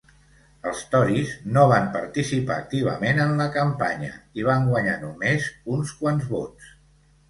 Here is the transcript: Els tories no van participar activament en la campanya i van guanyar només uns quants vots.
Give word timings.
Els 0.69 0.79
tories 0.95 1.33
no 1.57 1.65
van 1.73 1.91
participar 1.99 2.57
activament 2.63 3.23
en 3.29 3.37
la 3.45 3.49
campanya 3.61 4.13
i 4.43 4.51
van 4.51 4.69
guanyar 4.75 5.01
només 5.09 5.51
uns 5.79 5.99
quants 6.05 6.31
vots. 6.37 6.79